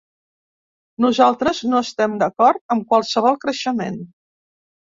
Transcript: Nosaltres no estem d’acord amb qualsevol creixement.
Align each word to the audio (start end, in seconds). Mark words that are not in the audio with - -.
Nosaltres 1.05 1.59
no 1.73 1.83
estem 1.89 2.17
d’acord 2.23 2.75
amb 2.77 2.89
qualsevol 2.95 3.41
creixement. 3.47 4.05